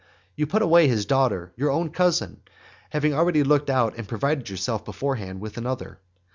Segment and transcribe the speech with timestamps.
[0.35, 2.41] You put away his daughter, your own cousin,
[2.89, 5.99] having already looked out and provided yourself beforehand with another.